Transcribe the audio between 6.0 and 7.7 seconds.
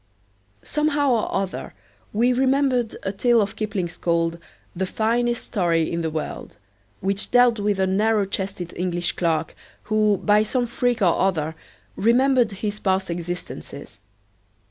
The World," which dealt